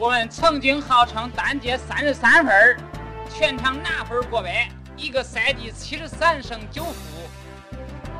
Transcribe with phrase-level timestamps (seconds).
[0.00, 2.78] 我们曾经号称单节三十三分，
[3.28, 4.66] 全场拿分过百，
[4.96, 7.28] 一个赛季七十三胜九负，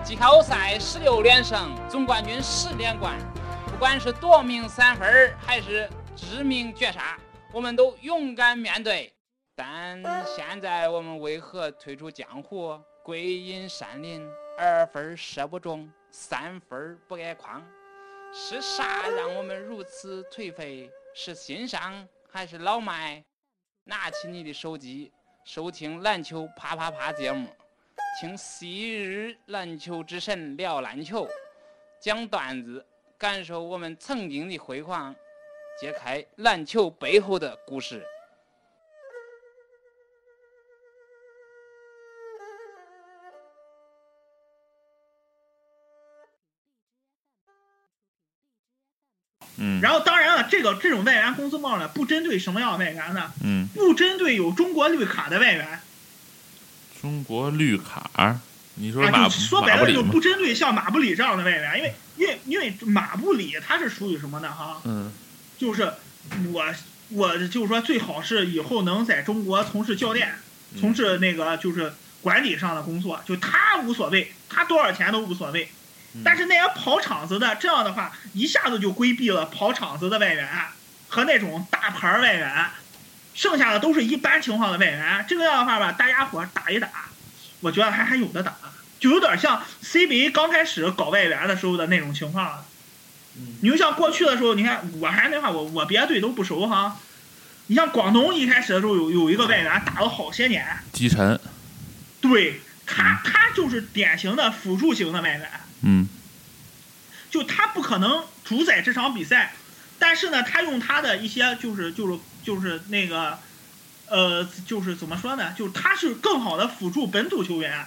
[0.04, 3.16] 季后赛十六连胜，总冠军十连冠。
[3.64, 7.16] 不管是夺命三分还是致命绝杀，
[7.50, 9.10] 我们都勇敢面对。
[9.56, 14.22] 但现在我们为何退出江湖，归隐山林？
[14.58, 17.66] 二分射不中，三分不挨筐，
[18.34, 20.90] 是啥让我们如此颓废？
[21.12, 23.22] 是新伤还是老迈？
[23.84, 25.10] 拿起你的手机，
[25.44, 27.48] 收听篮球啪啪啪节目，
[28.20, 31.28] 听昔日篮球之神聊篮球，
[32.00, 32.84] 讲段子，
[33.18, 35.14] 感受我们曾经的辉煌，
[35.80, 38.06] 揭开篮球背后的故事。
[49.62, 53.30] 嗯然后当然了，这个这种外援工资帽呢，不针对什么样的外援呢？
[53.44, 55.80] 嗯，不针对有中国绿卡的外援，
[57.00, 58.38] 中国绿卡，
[58.76, 59.92] 你说啊，马就说白了？
[59.92, 64.50] 就不针对像马布里这样的外援，因为因为因为马布里他是属于什么呢？
[64.50, 65.12] 哈，嗯
[65.58, 65.92] 就是
[66.52, 66.64] 我
[67.10, 70.36] 我就是说最好是以后能在中国从事教练，
[70.72, 71.92] 嗯从事那个就是
[72.22, 75.70] 管理上的工作，就他无所谓，他多少钱都无所谓。
[76.14, 80.48] 嗯但是那些跑场子的，这样的话一下子就规避了跑场子的外援
[81.08, 82.66] 和那种大牌外援，
[83.34, 85.24] 剩下的都是一般情况的外援。
[85.28, 86.88] 这个样的话吧，大家伙打一打，
[87.60, 88.56] 我觉得还还有的打，
[88.98, 92.64] 就有点像 CBA 刚开始搞外援的时候的那种情况了。
[93.36, 96.98] 嗯你就像过去的时候，你看我还是那话，我我别的队都不熟哈。
[97.68, 101.38] 你像广东一开始的时候有有一个外援打了好些年，基晨，
[102.20, 105.48] 对他他就是典型的辅助型的外援。
[105.82, 106.08] 嗯
[107.30, 109.54] 就他不可能主宰这场比赛，
[109.98, 113.38] 但是呢，他用他的一些就是就是就是那个，
[114.08, 115.52] 呃，就是怎么说呢？
[115.56, 117.86] 就是他是更好的辅助本土球员，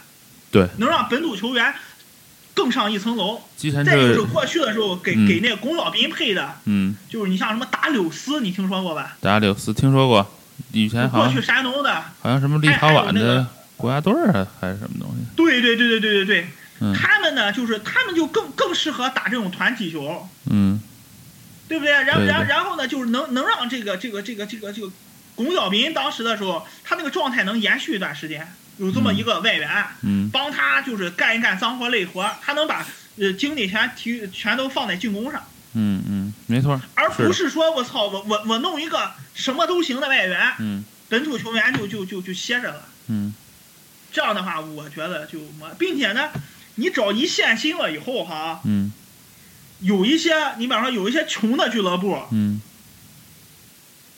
[0.49, 1.73] 对，能让本土球员
[2.53, 3.42] 更上一层楼。
[3.58, 9.17] 再就是过去的时候给、嗯给那个龚小斌配的，嗯，就是你像什么达柳斯，你听说过吧？
[9.20, 10.32] 达柳斯听说过，
[10.71, 13.45] 以前好过去山东的，好像什么立陶宛的
[13.76, 14.14] 国家队
[14.61, 15.26] 还是什么东西？
[15.36, 16.48] 对对对对对对对，
[16.83, 20.30] 嗯他们呢就是他们就更更适合打这种团体球。
[20.52, 20.80] 嗯
[21.66, 21.92] 对不对？
[21.94, 24.92] 然对对然然后呢，就是能能让这个这个这个这个这个
[25.33, 29.70] 巩晓彬当时的时候，他那个状态能延续一段时间，有这么一个外援、
[30.02, 32.86] 嗯帮他就是干一干脏活累活，他能把
[33.17, 35.42] 呃精力全提全都放在进攻上，
[35.73, 42.86] 嗯嗯，没错，而不是说我操我我我弄一个什么都行的外援，嗯本土球员就就就就歇着了。
[43.08, 43.33] 嗯
[44.11, 46.30] 这样的话，我觉得就没，并且呢，
[46.76, 48.92] 你找一线新了以后哈，嗯
[49.80, 52.61] 有一些你比方说有一些穷的俱乐部，嗯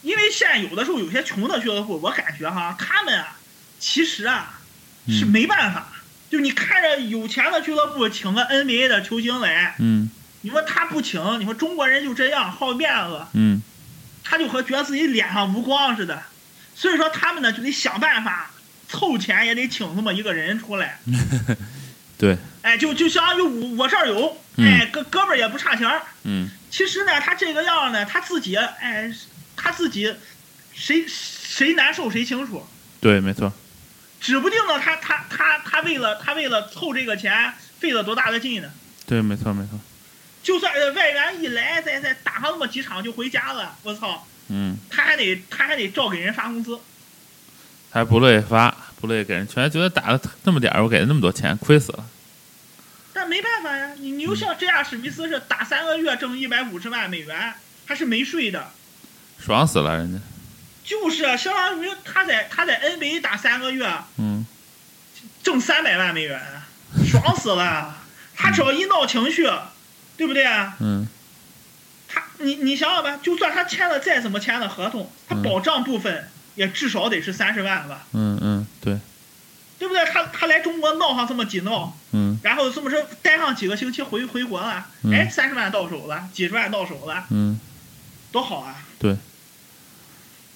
[0.04, 3.38] 因为现在有的时候有些穷的俱乐部，我感觉哈，他们啊，
[3.80, 4.62] 其实啊
[5.08, 5.88] 是嗯没办法。
[6.30, 10.10] 就你看着有钱的俱乐部请个 NBA 的球星来，嗯
[10.42, 13.62] 你说他不请，你说中国人就这样好面子，嗯
[14.24, 16.24] 他就和觉得自己脸上无光似的。
[16.76, 18.52] 所以说他们呢就得想办法
[18.88, 21.00] 凑钱，也得请这么一个人出来。
[22.18, 26.02] 对，哎，就就相当于我我这儿有，嗯哎，哥哥们儿也不差钱儿。
[26.24, 29.14] 嗯其实呢，他这个样呢，他自己哎，
[29.56, 30.14] 他自己
[30.74, 32.68] 谁谁难受谁清楚。
[33.00, 33.54] 对，没错，
[34.20, 38.70] 指不定呢，他他他他为了他为了凑这个钱费了多大的劲呢？
[39.06, 39.80] 对，没错，没错，
[40.44, 46.80] 就算呃外援一来，再再打上那么几场就回家了，我操，嗯，他还得他还得照给人发工资。
[47.92, 52.06] 还不乐意发，不乐意给人，全觉得打了那么点儿，我给了那么多钱，亏死了。
[53.14, 57.54] 但没办法呀，你你又像这样史密斯是打三个月挣一百五十万美元，
[57.88, 58.72] 他是没税的，
[59.40, 60.20] 爽死了，人家，
[60.84, 64.46] 就是啊相当于他在他在 NBA 打三个月嗯。
[65.42, 66.42] 挣三百万美元，
[67.06, 67.98] 爽死了。
[68.36, 69.48] 他只要一闹情绪，
[70.18, 70.46] 对不对？
[70.80, 71.08] 嗯。
[72.08, 75.44] 他你你想想吧，就算他签了再怎么签的合同，他嗯。
[75.44, 78.55] 保障部分也至少得是三十万吧，嗯嗯，
[79.88, 80.06] 对，不对？
[80.14, 87.60] 他他来中国闹上这么几闹，嗯然后这么说待上几个星期回回国了，嗯哎，三十万到手了，几十万到手了，嗯
[88.32, 88.76] 多好啊！
[89.00, 89.16] 对，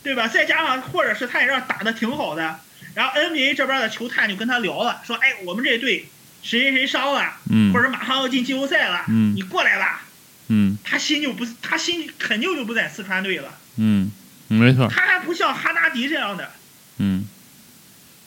[0.04, 0.28] 对吧？
[0.28, 2.60] 再加上或者是他也让打的挺好的，
[2.94, 6.10] 然后 NBA 这边的球探就跟他聊了，说，哎，我们这队
[6.44, 10.04] 谁谁谁伤了，嗯或者马上要进季后赛了，嗯你过来吧。
[10.52, 13.56] 嗯他心就不，他心肯定就不在四川队了。
[13.78, 14.12] 嗯，
[14.48, 16.52] 没错，他还不像哈达迪这样的，
[16.98, 17.28] 嗯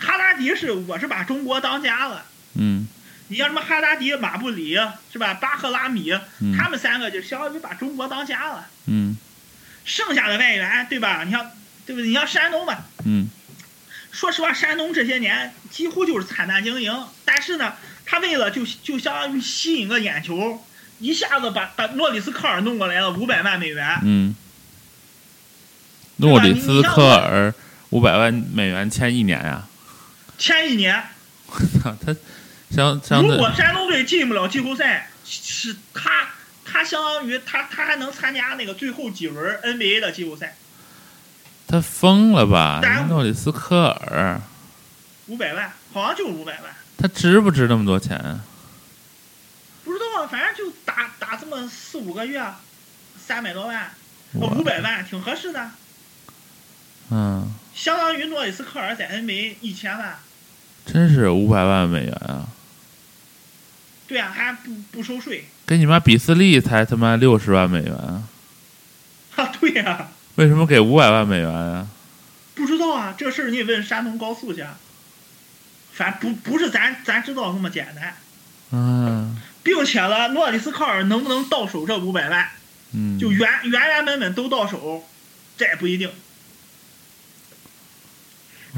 [0.02, 2.24] 哈达迪是我是把中国当家了。
[2.54, 2.86] 嗯
[3.28, 4.78] 你像什么哈达迪、马布里
[5.10, 5.34] 是吧？
[5.34, 8.66] 巴赫拉米，嗯他们三个就相当于把中国当家了。
[8.86, 9.16] 嗯
[9.84, 11.24] 剩下的外援，对吧？
[11.24, 11.50] 你像
[11.86, 12.08] 对不对？
[12.08, 13.30] 你像山东吧，嗯
[14.10, 16.92] 说实话，山东这些年几乎就是惨淡经营，
[17.24, 17.72] 但是呢，
[18.04, 20.62] 他为了就就相当于吸引个眼球，
[20.98, 24.36] 一下子把把诺里斯科尔弄过来了五百万美元，嗯，
[26.16, 27.54] 诺里斯科尔
[27.88, 29.66] 五百万美元签一年呀、
[30.38, 31.02] 签一年。
[31.82, 32.14] 操 他
[32.70, 36.28] 相相如果山东队进不了季后赛，是他
[36.64, 40.56] 他相当于他他还能参加那个最后几轮 NBA 的季后赛，
[41.66, 43.06] 他疯了吧但？
[43.08, 44.40] 诺里斯科尔
[45.26, 48.40] 五百万好像就五百万，他值不值那么多钱啊？
[49.84, 52.42] 不知道，反正就打打这么四五个月，
[53.18, 53.90] 三百多万，
[54.32, 55.70] 我五百万挺合适的，
[57.14, 60.16] 嗯，相当于诺里斯科尔在 NBA 一千万。
[60.86, 62.48] 真是五百万美元啊！
[64.08, 65.44] 对啊，还不不收税。
[65.66, 68.22] 给你妈比斯利才他妈六十万美元啊！
[69.36, 71.86] 啊，对呀、为什么给五百万美元啊？
[72.54, 74.64] 不知道啊，这事儿你得问山东高速去。
[75.92, 78.16] 反正不不是咱咱知道那么简单，
[78.70, 82.48] 嗯并且呢，诺里斯科尔能不能到手这五百万，
[82.92, 85.04] 嗯，就原原原本本都到手，
[85.58, 86.10] 这也不一定。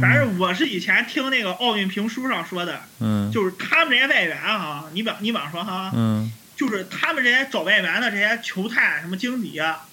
[0.00, 3.31] 反正我是以前听那个奥运评书上说的，嗯。
[3.32, 6.32] 就是他们这些外援哈，你比你比方说哈，嗯。
[6.56, 9.87] 就是他们这些找外援的这些球探什么经理啊，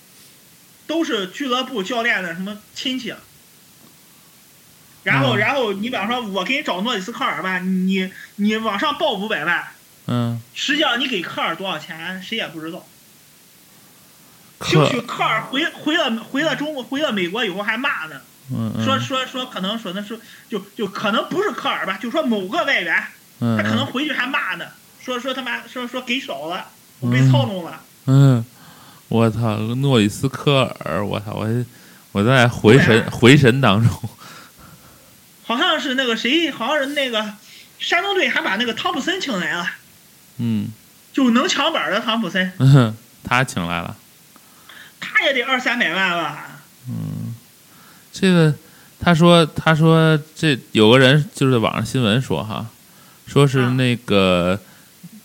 [0.87, 3.13] 都是俱乐部教练的什么亲戚。
[5.03, 5.39] 然后，嗯。
[5.39, 9.67] 然后你比方说，我给你找诺里斯科尔吧，你你往上报五百万，
[10.05, 12.85] 嗯，实际上你给科尔多少钱，谁也不知道。
[14.63, 18.21] 兴科许科尔回回了回了中国回了美国以后还骂呢，
[18.53, 20.19] 嗯嗯说说说可能说那是
[20.49, 23.03] 就就可能不是科尔吧，就说某个外援，
[23.39, 24.65] 嗯他可能回去还骂呢，
[25.01, 26.67] 说说他妈说说给少了，
[26.99, 27.81] 我被操弄了。
[28.07, 28.43] 嗯，
[29.07, 31.47] 我操，诺里斯科尔，我操，我
[32.11, 34.09] 我在回神啊回神当中，
[35.45, 37.33] 好像是那个谁，好像是那个
[37.79, 39.65] 山东队还把那个汤普森请来了，
[40.37, 40.69] 嗯
[41.13, 43.95] 就能抢板的汤普森，嗯，他请来了，
[44.99, 46.50] 他也得二三百万吧？
[48.11, 48.53] 嗯，这个
[48.99, 52.67] 他说他说这有个人就是网上新闻说哈，
[53.25, 54.59] 说是啊那个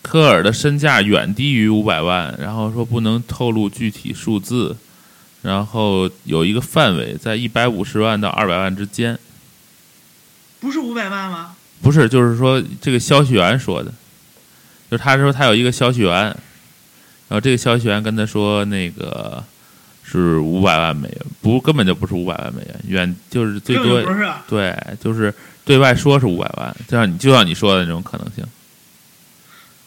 [0.01, 4.75] 科尔的身价远低于五百万，然后说不能透露具体数字，
[5.41, 9.19] 然后有一个范围在一百五十万到二百万之间。
[10.59, 11.55] 不是五百万吗？
[11.83, 13.91] 不是，就是说这个消息源说的，
[14.89, 16.35] 就是他说他有一个消息源，然
[17.29, 19.43] 后这个消息源跟他说那个
[20.09, 24.01] 是五百万美元，不根本就不是五百万美元，远就是最多。
[24.47, 25.33] 对，就是
[25.65, 28.45] 对外说是五百万，就像你就像你说的那种可能性，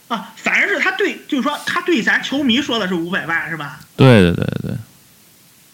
[0.09, 3.81] 啊，反正是他对，就是说他对咱球迷说的是五百万是吧？
[3.97, 4.75] 对对对对，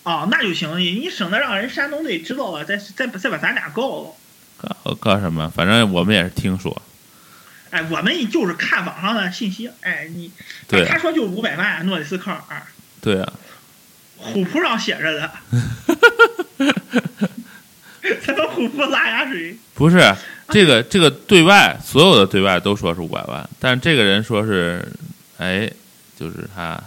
[0.04, 4.10] 哦，那就行，你你省得让人山东队知道了，再再再把咱俩告了。
[4.84, 5.50] 告告什么？
[5.50, 6.80] 反正我们也是听说，
[7.70, 10.30] 哎，我们就是看网上的信息，哎，你
[10.68, 12.62] 对他说就五百万，诺里斯科尔，
[13.00, 13.32] 对啊，
[14.16, 15.30] 虎扑上写着的，
[18.24, 19.56] 咱们虎扑拉下水。
[19.74, 20.14] 不是
[20.48, 24.86] 这个这个对外所有的对外都说是五百万，但是这个人说是，
[25.38, 25.70] 哎，
[26.18, 26.80] 就是他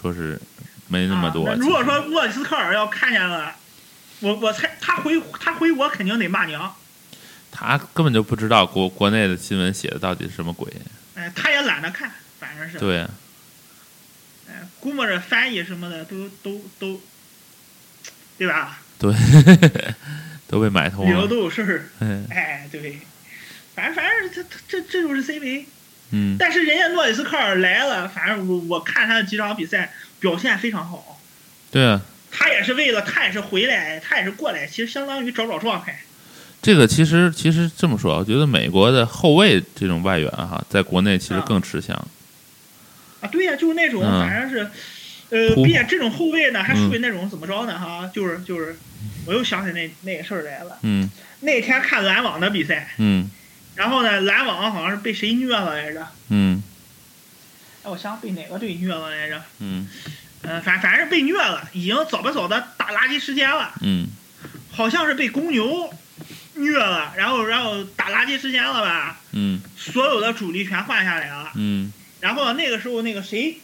[0.00, 0.40] 说是
[0.88, 3.54] 没那么多、啊如果说沃里斯科尔要看见了，
[4.20, 6.74] 我我猜他回他回国肯定得骂娘。
[7.50, 10.70] 他根本就不知道国国内的新闻写的到底是什么鬼，
[11.14, 12.78] 哎，他也懒得看，反正是。
[12.78, 13.06] 对
[14.80, 17.00] 估摸着翻译什么的都都都，
[18.38, 18.80] 对吧？
[18.98, 19.12] 对，
[20.48, 21.88] 都被买通里头了，都有事儿。
[22.00, 22.98] 嗯哎，对，
[23.74, 25.64] 反正反正他他这这就是 CBA。
[26.10, 31.20] 嗯但是人家诺里斯科尔来了，反正我我看他的几场比赛表现非常好。
[31.70, 36.00] 对啊，他也是为了，他也是回来，他也是过来，其实相当于找找状态。
[36.62, 42.08] 这个其实其实这么说，我觉得美国的后卫这种外援哈，在国内其实更吃香，
[43.20, 44.70] 啊，对呀、就是那种，嗯反正是，
[45.30, 47.78] 呃，突并且这种后卫呢，还属于嗯那种怎么着呢？
[47.78, 48.78] 哈，就是就是，
[49.26, 50.78] 我又想起那那个事儿来了。
[50.82, 51.10] 嗯
[51.40, 53.30] 那天看篮网的比赛，嗯
[53.76, 56.06] 然后呢，篮网好像是被谁虐了来着？
[56.30, 56.62] 嗯
[57.84, 59.42] 哎，我想被哪个队虐了来着？
[59.60, 59.88] 嗯
[60.42, 64.08] 呃、反反正是被虐了，已经早不早的打垃圾时间了，嗯
[64.70, 65.92] 好像是被公牛
[66.54, 69.20] 虐了，然后然后打垃圾时间了吧？
[69.32, 71.50] 嗯所有的主力全换下来了。
[71.56, 73.60] 嗯 然后那个时候那个谁，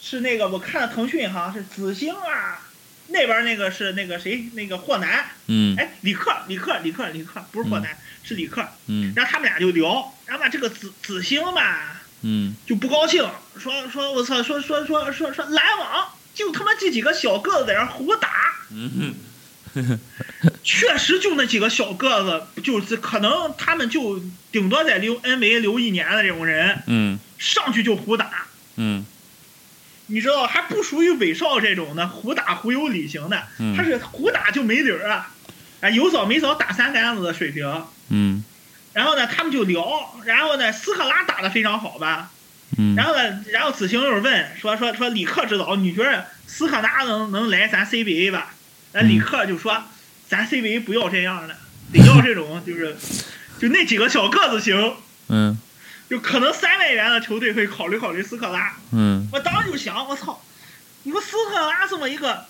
[0.00, 2.60] 是那个我看了腾讯哈是紫星啊，
[3.08, 5.76] 那边那个是那个谁那个霍南，嗯。
[5.76, 18.28] 哎，李克李克李克李克不是霍南、是李克，嗯然后他们俩就聊，然后吧这个紫紫星吧嗯就不高兴，说说我操说说说说说篮网就他妈这几个小个子在那儿胡打，
[18.70, 19.14] 嗯
[20.62, 22.22] 确实就那几个小个
[22.54, 28.46] 子，就是可能他们就顶多在留 NBA 留一年的这种人，嗯上去就胡打，
[28.76, 29.04] 嗯。
[30.06, 33.76] 你知道还不属于韦少这种的胡打胡有理型的，嗯。
[33.76, 35.34] 他是胡打就没理儿啊，
[35.80, 37.84] 啊有早没早打三杆子的水平。
[38.10, 38.44] 嗯。
[38.92, 42.30] 然后呢，他们就聊，然后呢，斯克拉打的非常好吧，
[42.78, 42.94] 嗯。
[42.94, 48.54] 然后呢，然后子晴又问说说说李克指导，你觉得斯克拉能能来咱 CBA 吧？
[48.92, 49.82] 那李克就说，
[50.28, 51.56] 咱 CBA 不要这样的，
[51.92, 52.94] 得要这种就是，
[53.58, 54.94] 就那几个小个子型，
[55.28, 55.58] 嗯
[56.12, 58.76] 就可能三万元的球队会考虑考虑斯克拉。
[58.92, 60.44] 嗯我当时就想，我操，
[61.04, 62.44] 你说斯克拉这么一个，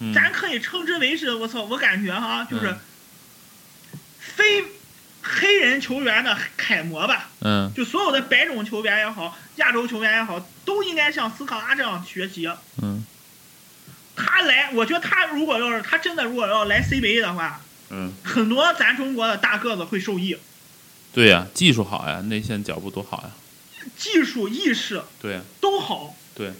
[0.00, 2.78] 嗯，咱可以称之为是，我操，我感觉哈，就是嗯
[4.18, 4.64] 非
[5.20, 7.28] 黑人球员的楷模吧。
[7.42, 12.50] 嗯就所有的白种球员也好，亚洲球员也好，都应该像斯科拉这样学习。
[12.80, 13.04] 嗯
[14.16, 20.38] 他来，我觉得他如果要是他真的如果要来 CBA 的话，嗯，很多咱中国的大个子会受益，
[21.12, 23.30] 对呀，技术好呀，内线脚步多好呀，
[23.96, 26.52] 技术意识对呀都好，对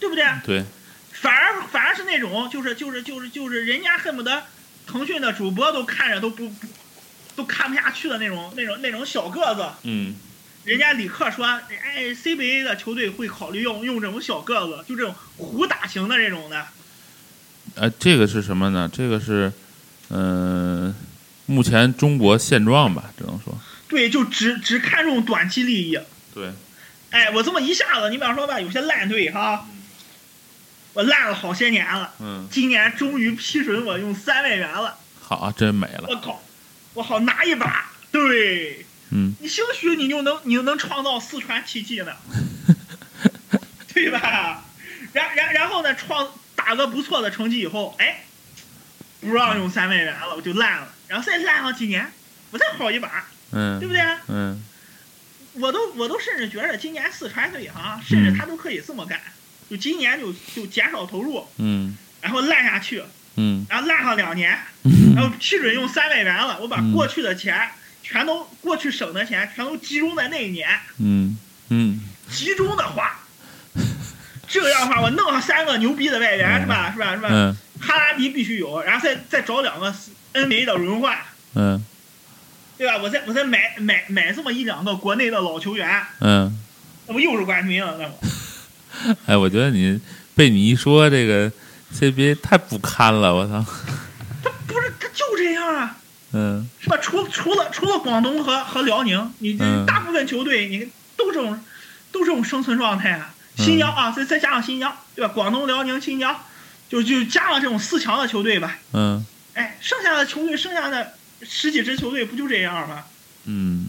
[0.00, 0.24] 对不对？
[0.44, 0.64] 对，
[1.12, 4.44] 反而反而是那种就是就是就是就是人家恨不得
[4.86, 6.66] 腾讯的主播都看着都不不
[7.36, 9.66] 都看不下去的那种那种那种小个子。
[9.84, 10.16] 嗯
[10.64, 16.66] 人家李克说，哎，CBA 的球队会考虑用用这种小个子，就这种虎打型的这种的。
[17.74, 18.90] 呃，这个是什么呢？
[18.92, 19.50] 这个是
[20.10, 20.94] 嗯、
[21.48, 25.98] 目前中国现状吧，只能说对，就只只看重短期利益。
[26.34, 26.52] 对，
[27.10, 29.66] 哎，我这么一下子，你比方说吧，有些烂队哈，
[30.92, 36.42] 我烂了好些年了，嗯，今年终于批准我用三万元了，好，真美了，我靠，
[36.92, 37.92] 我好拿一把。
[38.10, 42.12] 对嗯你兴许你就能你就能创造四川奇迹呢，
[43.94, 44.64] 对吧？
[45.14, 48.24] 然然然后呢，创打个不错的成绩以后，哎，
[49.20, 52.10] 不让用三万元了，我就烂了，然后再烂上几年，
[52.50, 54.02] 我再好一把，嗯，对不对？
[54.28, 54.62] 嗯
[55.54, 59.20] 我都我都甚至觉得今年四川队啊，甚至他都可以这么干，
[59.68, 63.02] 就今年就就减少投入，嗯然后烂下去，
[63.34, 67.70] 嗯然后烂上两年， 嗯然后批准用三百元了，我把嗯过去的钱
[68.04, 71.36] 全都过去省的钱全都集中在那一年，嗯
[71.70, 72.00] 嗯
[72.30, 73.18] 集中的花。
[74.46, 76.92] 这样的话，我弄上三个牛逼的外援是吧？
[76.92, 77.16] 是吧？
[77.16, 77.28] 是吧？
[77.32, 79.92] 嗯哈拉迪必须有，然后再再找两个
[80.46, 81.18] NBA 的轮换，
[81.54, 81.84] 嗯
[82.76, 82.98] 对吧？
[83.02, 86.56] 我再我再买买买这么一两个国内的老球员，嗯，
[87.06, 87.96] 那不又是冠军了？
[87.98, 90.00] 那 不哎，我觉得你
[90.34, 91.50] 被你一说这个
[91.94, 93.64] CBA 太不堪了，我操，
[94.44, 95.96] 他不是他就这样啊。
[96.32, 96.96] 嗯是吧？
[97.00, 101.58] 除除了除了广东和和辽宁，你大部分球队你都这种
[102.12, 103.30] 都这种生存状态啊。
[103.34, 105.32] 嗯新疆啊，再再加上新疆，对吧？
[105.34, 106.36] 广东、辽宁、新疆，
[106.88, 108.78] 就就加上这种四强的球队吧。
[108.92, 109.26] 嗯
[109.58, 113.04] 哎，剩下的球队，剩下的十几支球队不就这样吗？
[113.44, 113.88] 嗯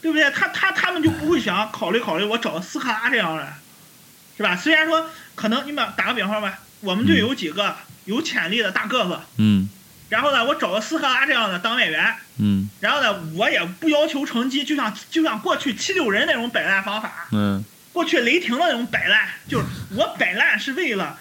[0.00, 0.30] 对不对？
[0.30, 3.52] 他他他们就不会想考虑考虑，我找斯科拉这样的，
[4.36, 4.56] 是吧？
[4.56, 9.68] 虽然说可能你们打个比方吧，我们队有几个有潜力的大个子，嗯
[10.08, 21.18] 然后呢，我找个斯科拉这样的当外援，嗯然后呢，我也不要求成绩，就像就像过去七六人那种摆烂方法，嗯过去雷霆的那种摆烂，就是我摆烂是为了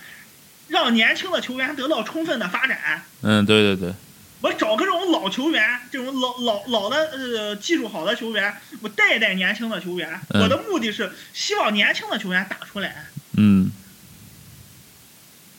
[0.68, 3.04] 让年轻的球员得到充分的发展。
[3.22, 3.94] 嗯，对对对，
[4.42, 10.20] 我找个这种老球员，这种老老老的呃技术好的球员，我带一带年轻的球员。
[10.30, 13.06] 嗯我的目的是希望年轻的球员打出来，
[13.38, 13.72] 嗯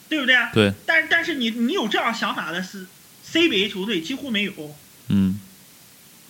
[0.09, 0.37] 对不对？
[0.53, 2.87] 对，但但是你你有这样想法的是
[3.33, 4.53] CBA 球队几乎没有，
[5.09, 5.41] 嗯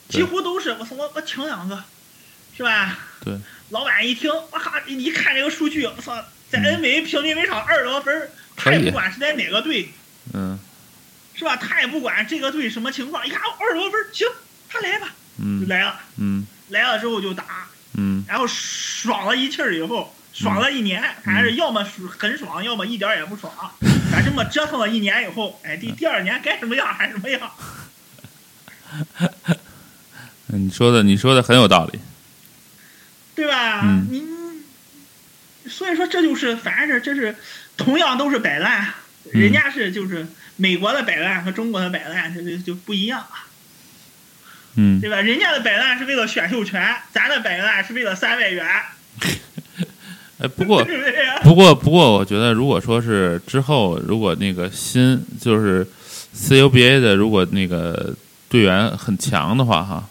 [0.09, 1.85] 几乎都是我操我我请两个，
[2.57, 2.99] 是吧？
[3.23, 3.37] 对，
[3.71, 9.91] 老板一听，哇哈，一看这个数据，我操，在嗯 NBA 平均每场二十多分他也不管是在哪个队，
[10.33, 10.59] 嗯。
[11.39, 11.55] 是吧？
[11.55, 14.27] 他也不管这个队什么情况，一看二十多分儿，行，
[14.71, 16.47] 他来吧，就嗯来了，嗯。
[16.71, 18.25] 来了之后就打，嗯。
[18.27, 21.85] 然后爽了一气儿以后，爽了一年，还是要么
[22.19, 23.53] 很爽，要么一点也不爽，
[24.11, 27.51] 反正这么折腾了一年以后，哎，第第二年该什么样还是什么样，
[30.47, 32.01] 嗯，你说的你说的很有道理，
[33.35, 33.83] 对吧？
[33.85, 34.09] 嗯。
[34.11, 34.37] 你
[35.69, 37.37] 所以说这就是，反正是这是
[37.77, 38.95] 同样都是摆烂，
[39.33, 43.47] 嗯人家是就是美国的摆烂和中国的摆烂，这就就不一样啊，
[44.77, 45.21] 嗯对吧？
[45.21, 48.65] 人家的摆烂是为了选秀权，咱的摆烂是为了三外援，
[50.39, 50.85] 哎， 不过？
[51.43, 55.87] 不过不过，我觉得如果说是之后，如果那个新就是
[56.35, 58.15] CUBA 的，如果那个
[58.49, 60.09] 队员很强的话，哈，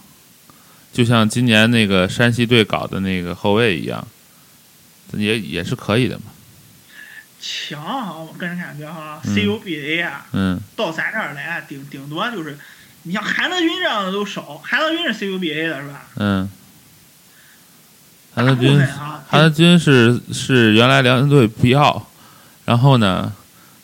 [0.93, 4.07] 就像今年那个山西队搞的那个后卫一样，
[5.13, 6.25] 也也是可以的嘛。
[7.47, 12.57] 强啊，我个人感觉哈嗯，CUBA 啊，嗯到咱这儿来，顶顶多就是，
[13.03, 16.07] 你像韩德君这样的都少，韩德君是 CUBA 的是吧？
[16.15, 16.49] 嗯，
[18.33, 22.07] 韩德大部君啊，韩德君是是原来辽宁队不要，
[22.65, 23.31] 然后呢，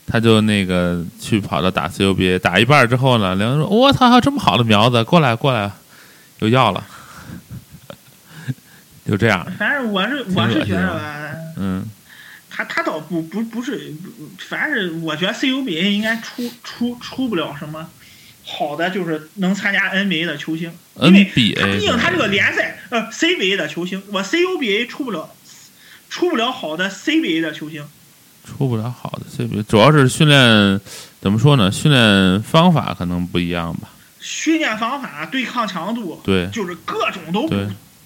[0.07, 5.71] 他就那个去跑到打 CUBA，打一半之后呢，辽宁说：“我操，还有这么好的苗子，过来过来，
[6.39, 6.83] 又要了。
[9.05, 10.99] ”就这样，反正我是我是觉得吧，
[11.57, 11.85] 嗯
[12.53, 17.89] 他他倒不不不是，不反正是我觉得 CUBA 应该出出出不了什么
[18.45, 21.23] 好的，就是能参加 NBA 的球星，因为
[21.55, 25.33] 他毕竟他这个联赛呃 CBA 的球星，我 CUBA 出不了
[26.09, 27.85] 出不了好的 CBA 的球星。
[28.43, 30.81] 出不了好的 CBA，主要是训练
[31.21, 31.71] 怎么说呢？
[31.71, 33.87] 训练方法可能不一样吧。
[34.19, 37.47] 训练方法、对抗强度，对就是各种都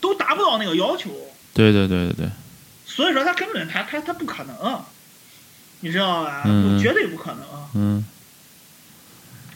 [0.02, 1.10] 都达不到那个要求，
[1.54, 2.30] 对对对对对，
[2.96, 4.82] 所以说他根本他他他不可能，
[5.82, 6.44] 你知道吧？
[6.46, 6.80] 嗯。
[6.82, 8.06] 绝对不可能，嗯。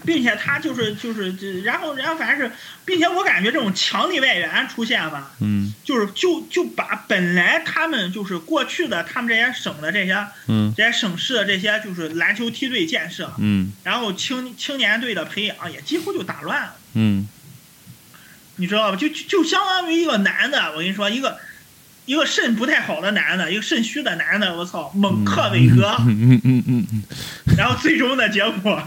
[0.06, 2.54] 并且他就是就是这，然后然后反正是，
[2.86, 5.74] 并且我感觉这种强力外援出现吧，嗯。
[5.84, 10.74] 就是就就把本来他们就是过去的他们这些省的这些嗯。
[10.76, 13.72] 这些省市的这些就是篮球梯队建设，嗯。
[13.84, 16.76] 然后青青年队的培养也几乎就打乱了。
[16.94, 17.28] 嗯。
[18.56, 18.98] 你知道吧？
[18.98, 21.40] 就就就相当于一个男的，我跟你说，一个
[22.10, 27.04] 一个肾不太好的男的，一个肾虚的男的，我操，猛克伟哥，嗯嗯嗯嗯嗯
[27.56, 28.82] 然后最终的结果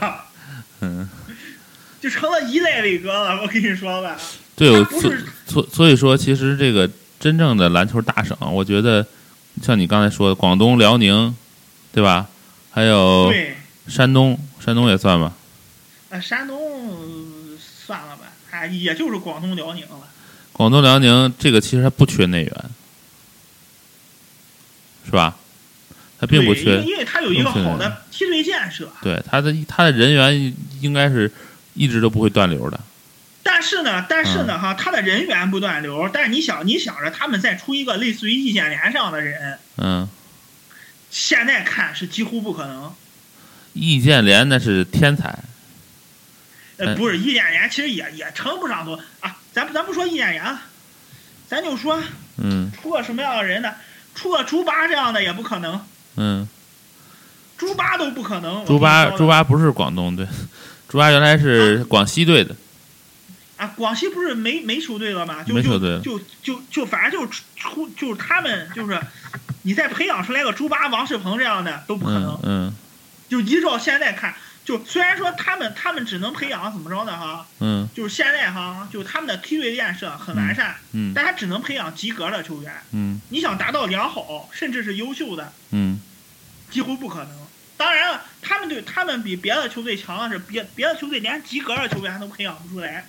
[0.81, 1.09] 嗯，
[2.03, 3.41] 就成了一代伟哥了。
[3.41, 4.17] 我跟你说吧，
[4.57, 5.13] 对，所
[5.47, 9.07] 所所以说，其实这个真正的篮球大省，我觉得
[9.63, 11.33] 像你刚才说的，广东、辽宁，
[11.93, 12.27] 对吧？
[12.73, 13.33] 还有，
[13.87, 15.33] 山东，山东也算吧。
[16.11, 20.09] 啊，山东呃算了吧，哎，也就是广东辽宁了。
[20.53, 22.65] 广东、辽宁这个其实还不缺内援，
[25.05, 25.37] 是吧？
[26.19, 28.89] 他并不缺为，因为他有一个好的梯队建设。
[29.03, 31.33] 对他的他的人员应该是
[31.75, 32.79] 一直都不会断流的。
[33.43, 40.09] 但是呢，但是嗯呢，哈，他的人员不断流，但是你想，你想着他们再出一个类似于易建联这样的人，嗯，
[41.11, 42.95] 现在看是几乎不可能。
[43.73, 45.41] 易建联那是天才，
[46.77, 49.39] 呃，嗯不是易建联，其实也也称不上多啊。
[49.53, 50.63] 咱不咱不说易建联了，
[51.49, 52.01] 咱就说
[52.37, 53.75] 嗯出个什么样的人呢？
[54.15, 55.81] 出个猪八这样的也不可能，
[56.17, 56.49] 嗯，
[57.57, 58.65] 猪八都不可能。
[58.65, 60.27] 猪八我跟你说了猪八不是广东队，
[60.89, 62.55] 猪八原来是广西队的，
[63.57, 65.43] 啊，广西不是没没球队了吗？
[65.43, 69.01] 就就没球队了就就就反正就出出就是他们就是，
[69.63, 72.67] 你再培养出来个猪八、王仕鹏这样的都不可能嗯。
[72.69, 72.75] 嗯
[73.33, 82.73] 就依照现在看，就虽然说他们他们只能培养怎么着呢哈，嗯就是现在哈，就他们的梯队建设很完善，嗯但他只能培养及格的球员。
[82.93, 86.01] 嗯你想达到良好，甚至是优秀的，嗯
[86.71, 87.47] 几乎不可能。
[87.77, 93.05] 当然了，他们对他们比别的球队强的是，别别的球队连及格的球员都培养不出来，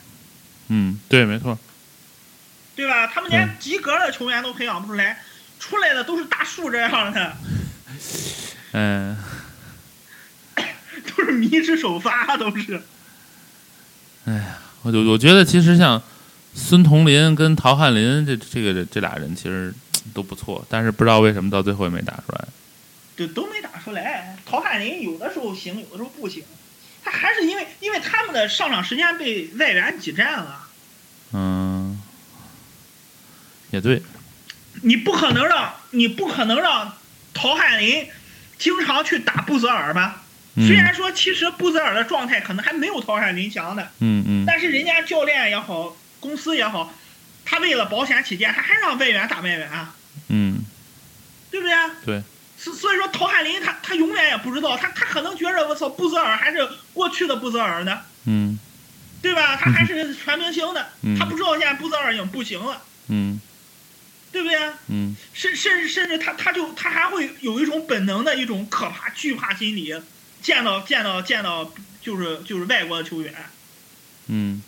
[0.69, 1.59] 嗯，对，没错，
[2.75, 3.05] 对吧？
[3.05, 5.21] 他们连及格的球员都培养不出来，
[5.59, 7.37] 出来的都是大树这样的，
[8.71, 9.15] 嗯。
[11.03, 12.81] 都是迷之首发，都是。
[14.25, 16.01] 哎呀我就我觉得其实像
[16.53, 19.73] 孙桐林跟陶汉林这这个这俩人其实
[20.13, 22.45] 都不错，但是不知道为什么到最后也没打出来。
[23.15, 24.37] 对都没打出来。
[24.45, 26.43] 陶汉林有的时候行，有的时候不行，
[27.03, 30.67] 他还是因为因为他们的上场时间被外援挤占了，
[31.33, 32.01] 嗯，
[33.71, 34.01] 也对，
[34.81, 36.93] 你不可能让你不可能让
[37.33, 38.07] 陶汉林
[38.57, 40.22] 经常去打布泽尔吧？
[40.55, 40.67] 嗯。
[40.67, 44.43] 虽然说其实布泽尔的状态可能还没有陶汉林强的，嗯嗯。
[44.45, 46.93] 但是人家教练也好，公司也好，
[47.45, 49.95] 他为了保险起见，他还让外援打外援啊，
[50.29, 50.63] 嗯，
[51.51, 51.75] 对不对？
[52.05, 52.23] 对，
[52.57, 58.59] 所所以说陶汉林他他永远也不知道，他他可能觉着我操布泽尔还是过去的布泽尔呢，嗯。
[59.21, 59.55] 对吧？
[59.55, 61.17] 他 还是全明星的，嗯。
[61.17, 63.39] 他不知道现在布泽尔已经不行了，嗯。
[64.33, 64.57] 对不对？
[64.89, 65.15] 嗯。
[65.33, 69.93] 甚甚至甚至他他就他还会有一种本能的一种可怕惧怕心理，
[70.43, 73.33] 见到见到见到就是就是外国的球员，
[74.27, 74.61] 嗯，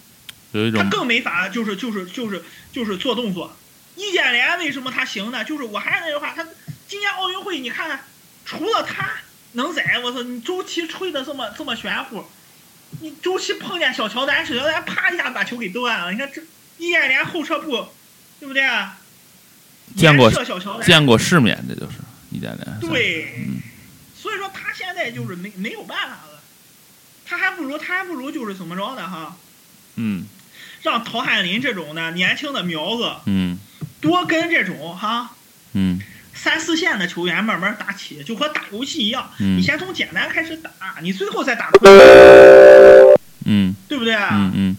[0.53, 3.55] 有一种他更没法就是就是就是就是做动作。
[3.95, 5.43] 易建联为什么他行呢？
[5.43, 6.47] 就是我还是那句话，他
[6.88, 8.03] 今年奥运会你看看，
[8.45, 9.11] 除了他
[9.53, 12.25] 能宰，我操，你周琦吹的这么这么玄乎，
[13.01, 16.11] 你周琦碰见小乔丹，小乔丹啪一下把球给断了。
[16.11, 16.41] 你看这
[16.77, 17.88] 易建联后撤步，
[18.39, 18.97] 对不对啊？
[19.95, 20.29] 见过
[20.83, 21.97] 见过世面，这就是
[22.31, 22.79] 易建联。
[22.81, 23.47] 对，
[24.36, 26.41] 以说他现在就是没没有办法了，
[27.26, 29.38] 他还不如他还不如就是怎么着呢哈，
[29.95, 30.26] 嗯。
[30.84, 33.58] 让陶汉林这种的年轻的苗子嗯。
[34.02, 35.32] 多跟这种哈
[35.74, 36.00] 嗯。
[36.34, 39.58] 三四线的球员慢慢打起，就和打游戏一样，嗯。
[39.58, 40.71] 你先从简单开始打，
[41.02, 42.06] 你最后再打困难，
[43.45, 43.76] 嗯。
[43.88, 44.13] 对不对？
[44.15, 44.78] 嗯嗯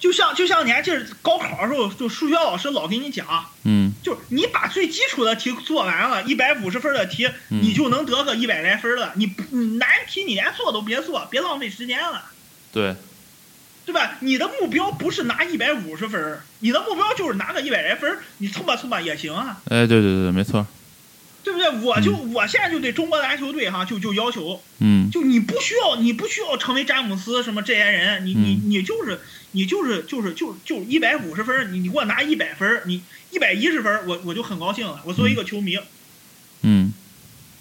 [0.00, 9.12] 就像就像你还记得高考的时候，就数学老师老给你讲，嗯就是你把最基础的题做完了，一百五十分的题，嗯你就能得个一百来分了。
[9.14, 9.26] 你
[9.78, 12.24] 难题你连做都别做，别浪费时间了。
[12.72, 12.96] 对，
[13.84, 14.16] 对吧？
[14.20, 20.66] 你的目标不是拿一百五十分，你的目标就是拿个一百来分，你凑吧凑吧也行啊，哎，对对对，没错，
[21.42, 21.70] 对不对？
[21.80, 29.20] 我就、我现在就对中国篮球队哈，就就要求，嗯就你不需要你不需要成为詹姆斯什么这些人，你你嗯你就是
[29.52, 35.00] 你就是就是就就一百五十分，你你给我拿一百分，你一百一十分，我我就很高兴了。
[35.04, 35.78] 我作为一个球迷，
[36.62, 36.92] 嗯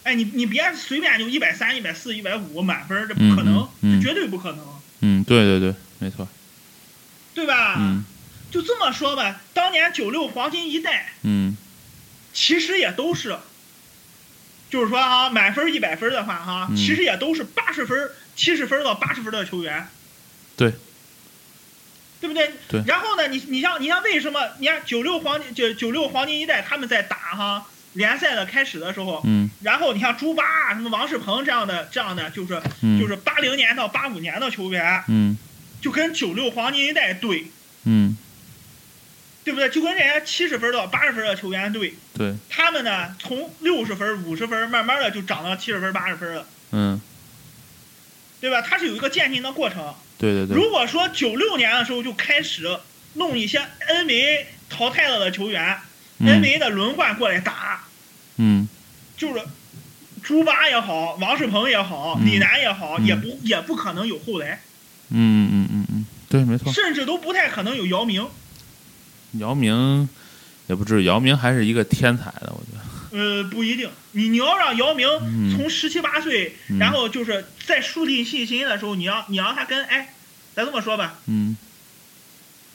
[0.04, 4.60] 哎，你你别随便就一百三、一百四、一百五满分，这不可能，嗯嗯嗯这绝对不可能，
[5.02, 6.28] 嗯，对对对，没错，
[7.34, 7.76] 对吧？
[7.80, 8.04] 嗯
[8.52, 11.14] 就这么说吧，当年九六黄金一代。
[11.24, 11.56] 嗯
[12.32, 13.36] 其实也都是，
[14.70, 16.76] 就是说啊，满分一百分的话哈，嗯。
[16.76, 19.88] 其实也都是八十分、七十分到八十分的球员，
[20.56, 20.74] 对，
[22.22, 22.52] 对不对？
[22.68, 22.84] 对。
[22.88, 24.40] 然后呢，你你像你像为什么？
[24.60, 29.50] 你看九六黄金九九六黄金一代他们在打哈联赛的开始的时候，嗯。
[29.62, 35.38] 然后你像朱巴啊什么王仕鹏这样的这样的，就是嗯，就是八零年到八五年的球员，嗯。
[35.82, 37.48] 就跟九六黄金一代对，
[37.86, 38.18] 嗯，
[39.50, 39.68] 对不对？
[39.70, 46.46] 就跟人家七十分到八十分的球员对，对，他们呢从六十分、五十分慢慢的就涨到七十分、八十分了。
[46.72, 47.02] 嗯
[48.40, 48.62] 对吧？
[48.62, 49.96] 它是有一个渐进的过程。
[50.20, 52.80] 对对对，如果说九六年的时候就开始
[53.16, 55.80] 弄一些 NBA 淘汰了的球员、
[56.20, 57.86] 嗯 NBA 的轮换过来打，
[58.38, 58.70] 嗯
[59.18, 59.42] 就是
[60.22, 64.62] 朱巴也好，王仕鹏也好，嗯李楠也好，嗯也不也不可能有后来，
[65.10, 68.28] 嗯嗯嗯嗯，对，没错，甚至都不太可能有姚明。
[69.34, 70.08] 姚明
[70.68, 73.90] 也不至于，姚明还是一个天才的，我觉得，呃，不一定。
[74.12, 75.56] 你你要让姚明嗯。
[75.56, 80.14] 从十七八岁，嗯然后就是在树立信心的时候，你要你让他跟哎，
[80.56, 81.56] 咱这么说吧，嗯。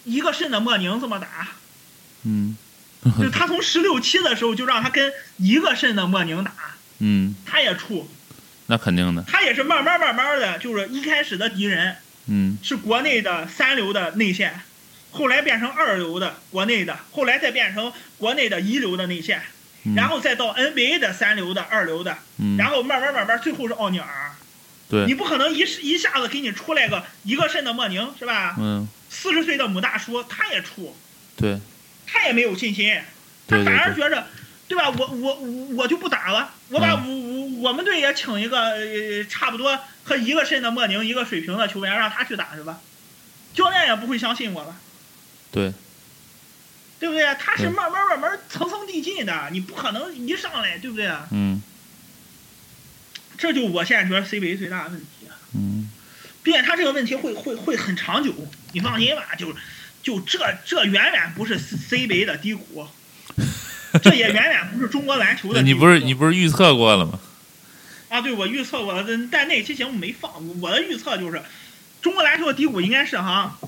[0.05, 1.49] 一个肾的莫宁这么打，
[2.25, 2.57] 嗯。
[3.21, 6.53] 就他从十六七的时候就让他跟一个肾的莫宁打，
[7.01, 8.05] 嗯，他也怵，
[8.67, 11.97] 那肯定的，他也是慢慢慢慢的，就是一开始的敌人
[12.29, 12.57] 嗯。
[12.63, 14.59] 是国内的三流的内线，
[15.15, 19.41] 后来变成二流的国内的，后来再变成国内的一流的内线，
[19.85, 24.07] 嗯，然后再到 NBA 的三流的、二流的，嗯，然后慢慢慢慢，最后是奥尼尔。
[24.91, 28.57] 对你，不可能一一下子给你出来个一个肾的莫宁是吧？
[28.59, 30.97] 嗯四十岁的母大叔他也出，
[31.37, 31.61] 对
[32.07, 33.01] 他也没有信心，
[33.47, 34.27] 他反而觉着，
[34.67, 34.91] 对吧？
[34.91, 42.81] 我我我我就不打了，我把我我我们队也请一个呃差不多和一个肾的莫宁一个水平的球员，让他去打去吧，
[43.55, 44.77] 教练也不会相信我了，
[45.55, 45.73] 对，
[46.99, 47.25] 对不对？
[47.39, 51.09] 他是慢慢慢慢层层递进的，你不可能一上来，对不对？
[51.31, 51.63] 嗯
[53.39, 55.91] 这就我现在觉得 CBA 最大的问题，嗯
[56.43, 58.35] 并且他这个问题会会会很长久，
[58.73, 59.55] 你放心吧，就
[60.03, 62.87] 就这这远远不是 CBA 的低谷。
[64.03, 65.75] 这也远远不是中国篮球的 低谷。
[65.75, 67.21] 你不是你不是预测过了吗？
[68.09, 70.33] 啊，对，我预测过了，但但那期节目没放。
[70.61, 71.43] 我的预测就是，
[72.03, 73.59] 中国篮球的低谷应该是哈，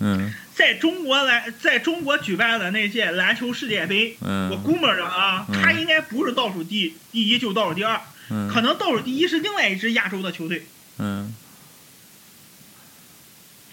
[0.00, 0.32] 嗯。
[0.54, 5.60] 在中国篮在中国举办的那届篮球世界杯，我嗯估摸着啊，嗯。
[5.60, 10.66] 他应该不是倒数第第一，就倒数第二，嗯，可能倒数第一是另外一支亚洲的球队。
[10.98, 11.34] 嗯。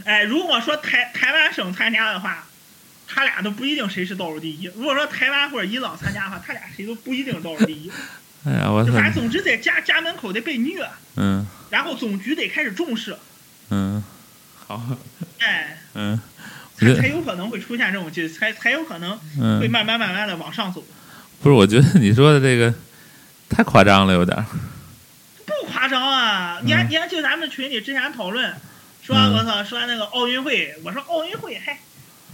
[0.06, 2.48] 哎，如果说台台湾省参加的话，
[3.08, 4.72] 他俩都不一定谁是倒数第一。
[4.76, 7.91] 如果说台湾或者伊朗参加的话，他俩谁都不一定是倒数第一。
[8.45, 11.45] 哎呀，我操，就反正总之在家家门口得被虐，嗯。
[11.69, 13.17] 然后总局得开始重视，
[13.69, 14.02] 嗯，
[14.69, 14.79] 好，
[15.39, 16.19] 哎， 嗯，
[16.77, 20.84] 才才有可能会出现这种，就才才有可能会嗯，慢慢慢慢的往上走。
[21.41, 22.71] 不是，我觉得你说的这个
[23.49, 24.45] 太夸张了，有点儿，
[25.47, 26.60] 不夸张啊！
[26.63, 26.88] 你还嗯。
[26.91, 28.53] 你还记得咱们群里之前讨论，
[29.01, 29.34] 说嗯。
[29.34, 31.79] 我操，说那个奥运会，我说奥运会还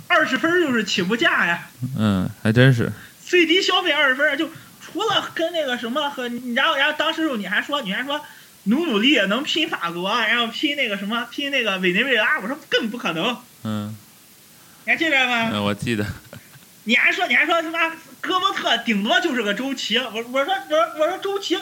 [0.09, 2.91] 二十分就是起步价呀，嗯，还真是，
[3.25, 4.49] 最低消费二十分，就
[4.81, 8.19] 除了跟那个什么和，然后然后当时你还说你还说
[8.65, 13.95] 努努力能拼法国，然后拼那个什么拼那个委内瑞拉，我说更不可能，嗯。
[14.85, 15.49] 你还记得吗？
[15.51, 16.05] 嗯，我记得，
[16.83, 17.89] 你还说你还说他妈
[18.21, 21.57] 戈伯特顶多就是个周琦，我我说我说我说周琦，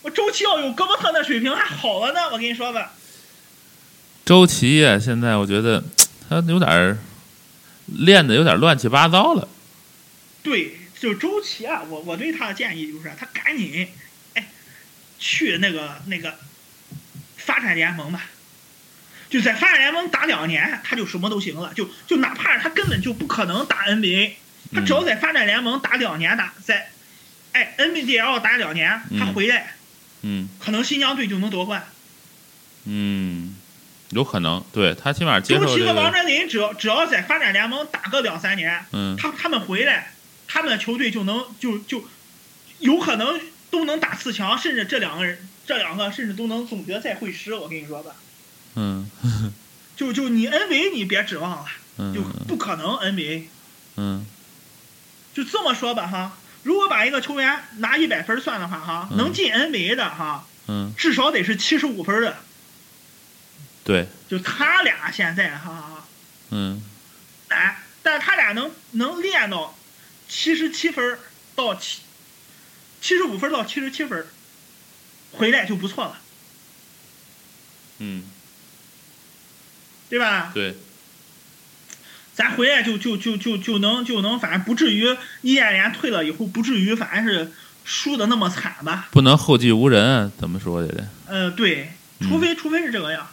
[0.00, 2.94] 我周琦要有戈伯特那水平还好了呢，我跟你说吧。
[4.24, 5.84] 周琦呀，现在我觉得
[6.30, 6.96] 他有点儿
[7.86, 9.46] 练的有点乱七八糟了，
[10.42, 13.88] 对，就周琦啊，我我对他的建议就是他赶紧，哎，
[15.20, 16.34] 去那个那个
[17.36, 18.22] 发展联盟吧，
[19.28, 21.72] 就在发展联盟打两年，他就什么都行了。
[21.74, 24.32] 就就哪怕他根本就不可能打 NBA，
[24.74, 26.90] 他只要在发展联盟打两年打，在
[27.52, 29.74] 哎，NBL 打两年，他嗯回来，
[30.22, 31.86] 嗯可能新疆队就能夺冠。
[32.84, 33.56] 嗯，
[34.10, 40.14] 有可能，对他起码接受这周琦和王，哲林只要只要在发展联盟打个两三年，嗯他他们回来，
[40.48, 42.08] 他们的球队就能就就
[42.78, 43.38] 有可能
[43.70, 47.54] 都能打四强，甚至这两个人这两个甚至都能总决赛会师。
[47.54, 48.14] 我跟你说吧，
[48.74, 49.10] 嗯。
[49.96, 51.66] 就就你 NBA 你别指望了，
[52.14, 53.44] 就嗯不可能 NBA。
[53.96, 54.26] 嗯。
[55.34, 59.18] 就这么说吧哈，如果把一个球员拿一百分算的话哈，嗯。
[59.18, 62.36] 能进 NBA 的哈，嗯，至少得是七十五分的。
[63.84, 66.04] 对，就他俩现在哈，
[66.48, 66.82] 嗯。
[67.48, 69.76] 哎，但他俩能能练到
[70.28, 71.18] 七十七分
[71.54, 72.00] 到七
[73.00, 74.26] 七十五分到七十七分，
[75.32, 76.18] 回来就不错了，
[77.98, 78.24] 嗯
[80.08, 80.50] 对吧？
[80.52, 80.74] 对，
[82.34, 87.52] 咱回来就就就就就能就能，反正不至于易建联退了以后，不至于反正是
[87.84, 89.08] 输的那么惨吧？
[89.12, 93.28] 不能后继无人啊，怎么说也得，呃，对，嗯除非、除非是这个样。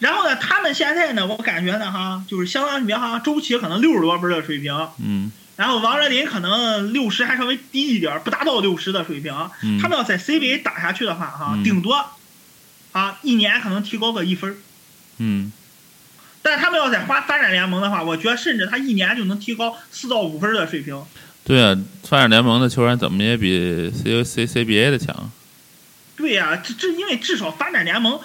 [0.00, 9.34] 然后呢，他们现在呢，我感觉呢哈，就是相当于哈，周琦可能六十多分的水平，嗯然后王哲林可能六十还稍微低一点儿，不达到六十的水平。
[9.64, 12.02] 嗯，他们要在 CBA 打下去的话，哈，嗯顶多
[12.92, 14.56] 啊一年可能提高个一分儿。
[15.18, 15.52] 嗯
[16.42, 21.04] 但是他们要在发发展联盟的话，我觉得甚至他一年就能提高四到五分的水平。
[21.44, 25.30] 对啊，发展联盟的球员怎么也比 C C CBA 的强，
[26.16, 28.20] 对呀、这这因为至少发展联盟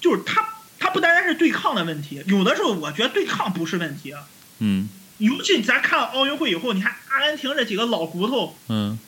[0.00, 0.46] 就是他
[0.78, 4.12] 他不单单是对抗的问题，有的时候我觉得对抗不是问题。
[4.12, 4.22] 啊
[4.60, 4.88] 嗯
[5.18, 8.98] 尤其咱看了奥运会以后，你看阿根廷这几个老骨头，嗯，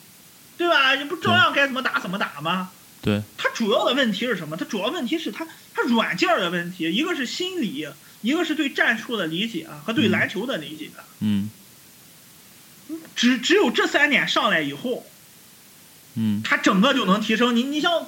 [0.57, 0.95] 对吧？
[0.95, 2.71] 你不照样该怎么打怎么打吗？
[3.01, 4.57] 对，他主要的问题是什么？
[4.57, 7.87] 他主要问题是他他软件儿的问题，一个是心理，
[8.23, 10.91] 一个是对战术的理解啊和对嗯篮球的理解。
[11.21, 11.51] 嗯
[13.15, 15.07] 只只有这三点上来以后，
[16.15, 17.55] 嗯他整个就能提升。
[17.55, 18.07] 你你像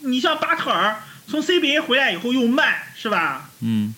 [0.00, 3.50] 你像巴特尔从 CBA 回来以后又慢是吧？
[3.60, 3.94] 嗯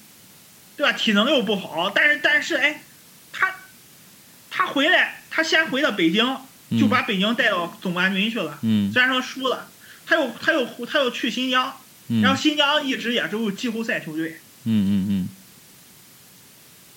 [0.77, 0.93] 对吧？
[0.93, 2.88] 体能又不好，但是但是哎，他
[4.59, 6.27] 他回来，他先回到北京，
[6.71, 8.59] 嗯，就把北京带到总冠军去了。
[8.63, 8.93] 嗯。
[8.93, 9.71] 虽然说输了，
[10.05, 11.73] 他又他又他又去新疆，
[12.09, 12.23] 嗯。
[12.23, 15.29] 然后新疆一直也只有季后赛球队，嗯嗯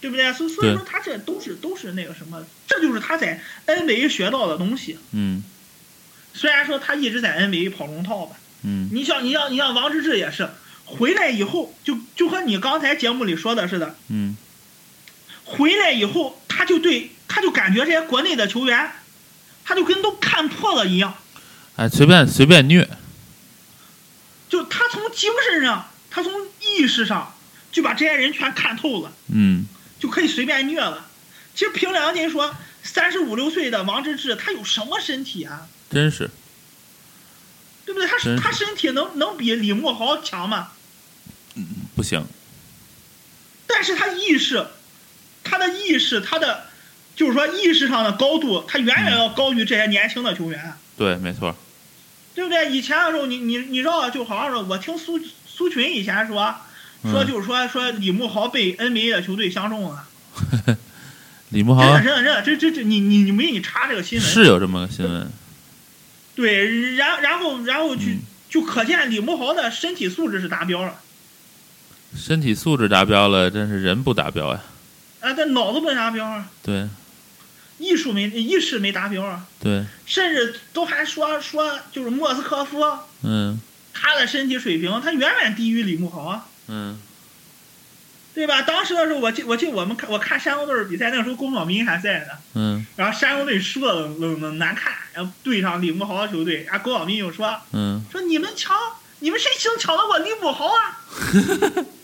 [0.02, 0.34] 对不对？
[0.34, 4.98] 所以所以说他这都是都是那个什么，这就是他在 NBA 学到的东西。
[5.12, 5.44] 嗯。
[6.34, 8.90] 虽然说他一直在 NBA 跑龙套吧，嗯。
[8.92, 10.50] 你像你像你像王治郅也是
[10.86, 14.36] 回来以后，就就和你刚才节目里说的似的，嗯。
[15.44, 18.92] 回来以后他就对他就感觉这些国内的球员，
[19.66, 21.16] 他就跟都看破了一样，
[21.76, 22.88] 哎，随便随便虐，
[24.48, 27.36] 就他从精神上，他从意识上
[27.72, 29.12] 就把这些人全看透了。
[29.34, 29.66] 嗯
[29.98, 31.08] 就可以随便虐了。
[31.56, 35.68] 其实凭良心说，三十五六岁的王治郅，他有什么身体啊？
[35.90, 36.30] 真是，
[37.86, 38.08] 对不对？
[38.08, 40.74] 他是他身体能能比李慕豪强吗？
[41.96, 42.24] 不行，
[43.66, 44.68] 但是他意识，
[45.44, 46.68] 他的意识，他的
[47.22, 51.56] 就是说意识上的高度，他远远要高于这些年轻的球员，对，没错，
[52.34, 52.72] 对不对？
[52.72, 56.56] 以前的时候，你你你知道，就好像是我听苏苏群以前说，
[57.04, 57.28] 说嗯。
[57.28, 60.08] 就是说说李慕豪被 NBA 的球队相中了，
[61.50, 64.28] 李慕豪真的真的真的，这这这你你你没你查这个新闻。
[64.28, 65.30] 是有这么个新闻，
[66.34, 68.22] 对，然然后然后就、嗯。
[68.50, 71.00] 就可见李慕豪的身体素质是达标了，
[72.18, 74.62] 身体素质达标了，真是人不达标呀，
[75.22, 76.90] 啊，但脑子不达标啊，对
[77.82, 82.82] 艺术没意识没达标啊，对，甚至都还说说就是莫斯科夫
[83.24, 83.60] 嗯。
[83.94, 87.00] 他的身体水平，他远远低于李慕豪啊，嗯。
[88.34, 88.62] 对吧？
[88.62, 92.86] 当时的时候，我记我记得我们看我看山东队比赛，那个时候龚晓斌还在呢，嗯。
[92.96, 98.02] 然后山东队输了冷冷冷难看，然后对上李慕豪的球队，然后龚晓斌又说嗯。
[98.10, 98.74] 说你们抢，
[99.20, 101.02] 你们谁能抢得过李慕豪啊？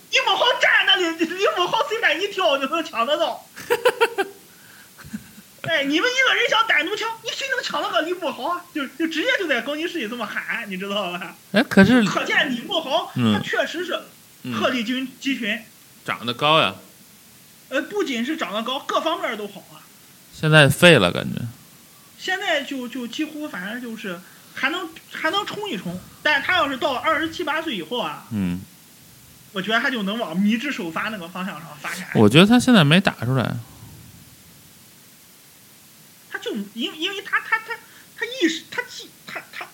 [0.09, 3.45] 李慕豪站那里，李慕豪随便一跳就能抢得到。
[5.67, 8.61] 哎，你们一个人想单独抢，你谁能抢到个李慕豪啊？
[8.73, 11.35] 就就直接就在更衣室里这么喊，你知道吧？
[11.51, 13.93] 哎，可是可见李慕豪嗯他确实是
[14.53, 15.61] 鹤嗯立鸡鸡群，
[16.05, 16.73] 长得高呀，
[17.69, 19.83] 呃，不仅是长得高，各方面都好啊。
[20.33, 21.41] 现在废了感觉，
[22.17, 24.19] 现在就就几乎反正就是
[24.53, 28.61] 还能还能冲一冲，但他要是到二十七八岁以后啊，嗯，
[29.51, 32.07] 我觉得他就能往迷之首发那个方向上发展。
[32.15, 33.55] 我觉得他现在没打出来，
[36.37, 37.73] 他就因因为他他他
[38.15, 39.67] 他意识他记他他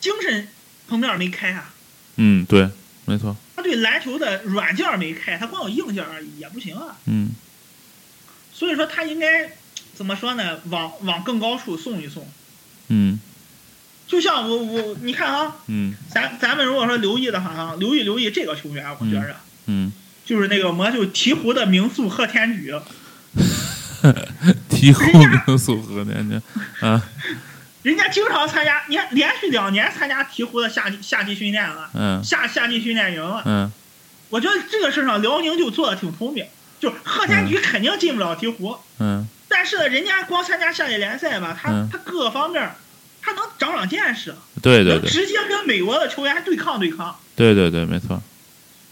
[0.00, 0.48] 精神
[0.88, 1.72] 层面没开啊，
[2.16, 2.68] 嗯，对，
[3.04, 6.96] 没错，他对篮球的软件没开，他光有硬件而已也不行啊。
[7.04, 7.30] 嗯。
[8.54, 9.52] 所以说他应该
[9.94, 10.60] 怎么说呢？
[10.70, 12.26] 往往更高处送一送。
[12.88, 13.20] 嗯。
[14.06, 15.94] 就像我我你看啊，嗯。
[16.10, 19.92] 咱咱们如果说留意的话啊，留意留意这个球员，我觉着、嗯，
[20.24, 22.72] 就是那个魔就鹈鹕的名宿贺天举，
[24.90, 26.42] 鹈鹕名宿和年年
[26.80, 27.00] 啊，
[27.82, 32.22] 人家经常参加，你看连续两年参加鹈鹕的夏季夏季训练了，嗯。
[32.24, 33.42] 夏夏季训练营了。
[33.44, 33.70] 嗯。
[34.30, 36.46] 我觉得这个事上辽宁就做的挺聪明，
[36.80, 39.26] 就是贺天举肯定进不了鹈鹕，嗯。
[39.48, 41.88] 但是呢，人家光参加夏季联赛吧，他、嗯。
[41.92, 42.74] 他各个方面
[43.20, 45.02] 他能长长见识，对对对。
[45.02, 47.16] 能直接跟美国的球员对抗对抗。
[47.36, 48.22] 对对对，没错，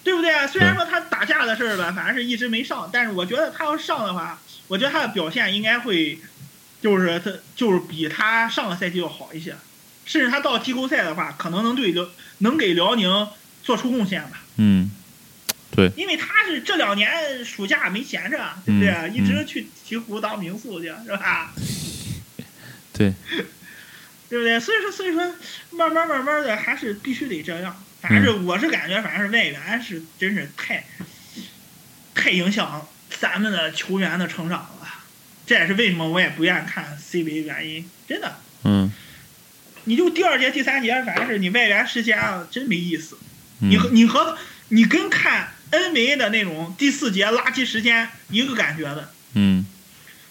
[0.03, 0.47] 对不对啊？
[0.47, 4.39] 虽然说他打架的事儿吧，反正是一直没上，但是我觉得他要上的话，
[4.71, 6.21] 我觉得他的表现应该会，
[6.81, 9.57] 就是他就是比他上个赛季要好一些，
[10.07, 13.27] 甚至他到季后赛的话，可能能对辽能给辽宁
[13.65, 14.45] 做出贡献吧。
[14.59, 14.93] 嗯
[15.73, 18.91] 对因为他是这两年暑假没闲着，对不对？
[18.91, 21.53] 嗯一直去鹈鹕当名宿去，是吧？
[22.95, 23.13] 对，
[24.31, 24.61] 对不对？
[24.61, 25.35] 所以说，所以说，
[25.73, 27.77] 慢慢慢慢的，还是必须得这样。
[28.01, 30.85] 反正是我是感觉，反正是外援是真是太
[32.15, 32.89] 太影响
[33.21, 34.89] 咱们的球员的成长了。
[35.47, 37.89] 这也是为什么我也不愿意看 CBA 原因。
[38.09, 38.91] 真的，嗯
[39.85, 43.19] 你就第二节、第三节，反正是你外援时间啊，真没意思。
[43.61, 49.67] 嗯你和你和你跟看 NBA 的那种第四节垃圾时间一个感觉的，嗯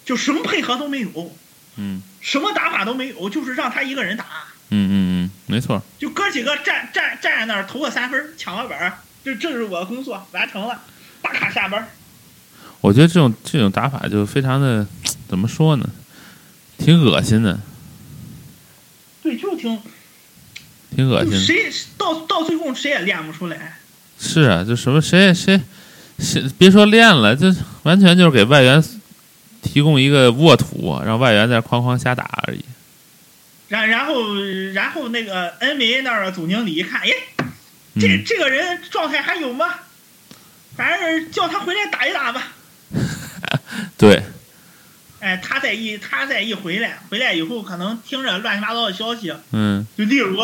[0.04, 1.36] 就什么配合都没有，
[1.76, 4.24] 嗯什么打法都没有，就是让他一个人打。
[4.70, 4.92] 嗯嗯
[5.24, 10.82] 嗯，没错，就哥几个站站站在那儿投个三分，抢个本儿，这这是我的工作，完成了，
[11.20, 11.88] 打卡下班儿。
[12.80, 14.86] 我觉得这种这种打法就非常的
[15.28, 15.88] 怎么说呢，
[16.78, 17.60] 挺恶心的，
[19.22, 19.78] 对，就挺
[20.94, 21.38] 挺恶心的。
[21.38, 23.78] 就谁到到最后谁也练不出来。
[24.18, 25.60] 是啊，就什么谁也谁
[26.18, 28.82] 谁别说练了，就完全就是给外援
[29.62, 32.64] 提供一个沃土，让外援在那哐哐瞎打而已。
[33.68, 34.34] 然然后
[34.72, 37.10] 然后那个 NBA 那儿的总经理一看，哎，
[38.00, 39.66] 这嗯这个人状态还有吗？
[40.76, 42.52] 反正叫他回来打一打吧。
[43.96, 44.22] 对，
[45.20, 49.86] 哎，他在一他在一回来，回来以后可能听着乱七八糟的消息，嗯。
[49.96, 50.38] 就例如，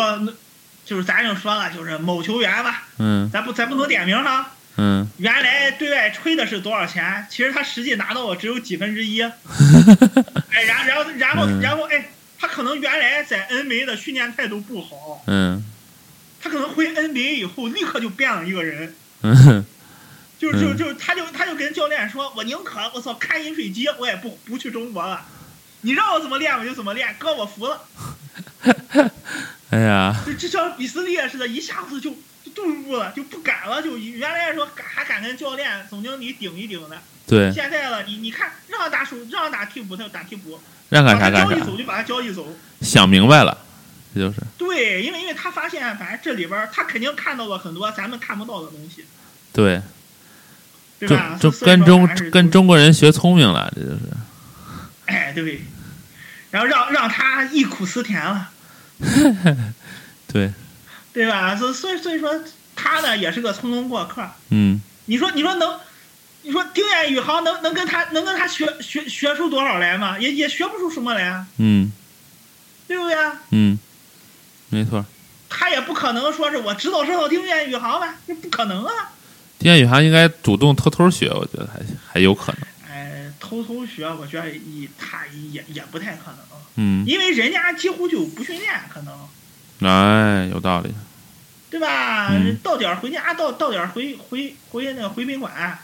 [0.84, 3.30] 就是咱就说了，就是某球员吧，嗯。
[3.32, 4.52] 咱不咱不能点名哈。
[4.76, 5.08] 嗯。
[5.18, 9.22] 原来对外吹的是多少钱，其实他实际拿到的只有几分之一。
[10.52, 11.60] 哎，然然后然后嗯。
[11.60, 15.64] 然后哎，他可能原来在 NBA 的训练态度不好，嗯。
[16.38, 19.65] 他可能回 NBA 以后立刻就变了一个人，嗯
[20.38, 25.24] 就就嗯就他就他就跟教练说，我宁可我操开饮水机，我也不不去中国了。
[25.82, 27.84] 你让我怎么练我就怎么练，哥我服了。
[29.70, 32.10] 哎呀，就就像比斯利似的，一下子就
[32.44, 42.46] 就顿悟了，就不敢了，就原来说敢还敢跟教练、总经理顶一顶的，对，现在了，你你看让打手，让打替补他就打替补，让干啥干啥，交易走就把他交易走。
[42.80, 43.58] 想明白了，
[44.14, 49.04] 这就是对，因为因为他发现，反正这里边儿他肯定看到了很多咱们看不到的东西，
[49.52, 49.82] 对，中
[50.98, 51.36] 对吧？
[51.40, 53.98] 中所以说跟中跟中国人学聪明了，这就是。
[55.06, 55.62] 哎对，
[56.50, 58.50] 然后让让他忆苦思甜了，
[60.32, 60.52] 对，
[61.12, 61.54] 对吧？
[61.54, 62.42] 所所以所以说
[62.74, 64.28] 他呢也是个匆匆过客。
[64.50, 65.78] 嗯你说你说能，
[66.42, 70.18] 你说丁彦雨航能能跟他能跟他学学学出多少来吗？
[70.18, 71.92] 也也学不出什么来啊，嗯
[72.88, 73.34] 对不对啊？
[73.50, 73.78] 嗯，
[74.70, 75.04] 没错。
[75.48, 79.12] 他也不可能说是我指导指导丁彦雨航吧，这不可能啊！
[79.58, 81.80] 丁宇航应该主动偷偷学，我觉得还
[82.12, 82.60] 还有可能。
[82.88, 86.38] 哎，偷偷学，我觉得也他也也不太可能，
[86.76, 89.14] 嗯，因为人家几乎就不训练，可能。
[89.88, 90.94] 哎，有道理。
[91.68, 92.28] 对吧？
[92.30, 92.56] 嗯。
[92.62, 95.78] 到点儿回家，到到点儿回回回那个回宾馆，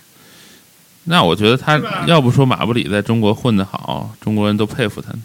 [1.04, 5.18] 那我觉得他要不说马布里在中国混得好，中国人都佩服他呢，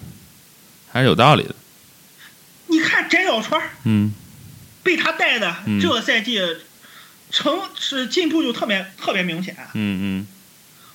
[0.91, 1.53] 还是有道理的。
[2.67, 4.13] 你看翟小川嗯。
[4.83, 5.79] 被他带的嗯。
[5.79, 6.41] 这个赛季
[7.31, 9.55] 成是进步就特别特别明显。
[9.73, 10.27] 嗯嗯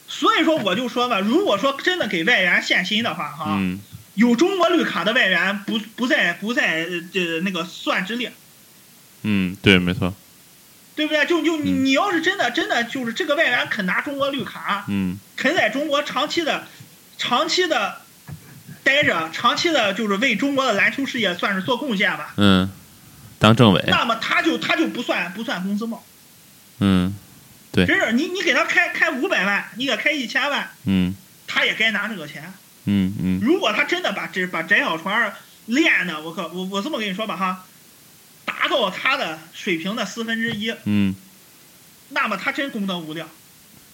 [0.09, 3.81] 所以说我就说吧，如果说真的给外援限薪的话，哈，嗯
[4.15, 8.33] 有中国绿卡的外援不不在不在呃这那个算之列，
[9.23, 10.15] 嗯，对，没错。
[10.95, 11.25] 对不对？
[11.25, 16.67] 就就你要是真的真的就是这个外援肯拿中国绿卡，嗯肯在中国长期的
[17.17, 18.03] 长期的
[18.85, 22.71] 待着，长期的就是为中国的篮球事业算是做贡献吧，嗯，
[23.39, 23.83] 当政委。
[23.87, 26.05] 那么他就他就不算不算工资帽，
[26.83, 27.15] 嗯
[27.71, 31.15] 对真是你你给他开开五百万，你给他开一千万，嗯
[31.47, 32.53] 他也该拿这个钱。
[32.85, 35.35] 嗯嗯如果他真的把这把翟小川
[35.67, 37.65] 练的，我可我我这么跟你说吧哈，
[38.45, 41.15] 达到他的水平的四分之一，嗯
[42.11, 43.29] 那么他真功德无量。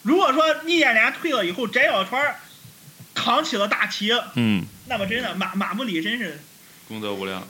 [0.02, 2.36] 如果说易建联退了以后，翟小川
[3.14, 6.40] 扛起了大旗，嗯，那么真的马马布里真是
[6.88, 7.46] 功德无量。